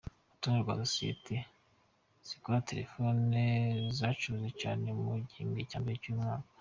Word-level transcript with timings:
Urutonde 0.29 0.57
rwa 0.59 0.75
sosiyete 0.83 1.35
zikora 2.27 2.65
telefoni 2.69 3.43
zacuruje 3.97 4.49
cyane 4.61 4.87
mu 5.01 5.11
gihembwe 5.27 5.61
cya 5.69 5.79
mbere 5.81 5.97
cy’uyu 6.01 6.19
mwaka. 6.23 6.49